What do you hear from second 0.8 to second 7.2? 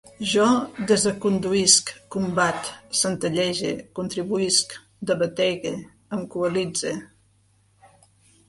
desaconduïsc, combat, centellege, contribuïsc, debategue, em coalitze